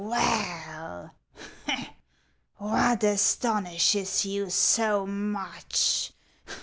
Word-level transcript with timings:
"Well, 0.01 1.13
what 2.57 3.03
astonishes 3.03 4.25
you 4.25 4.49
so 4.49 5.05
much 5.05 6.11